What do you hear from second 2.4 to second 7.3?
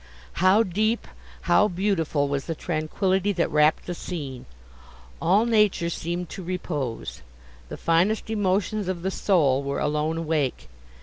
the tranquillity that wrapped the scene! All nature seemed to repose;